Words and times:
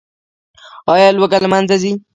آیا 0.93 1.07
لوږه 1.17 1.37
له 1.43 1.47
منځه 1.53 1.75
ځي؟ 1.81 1.91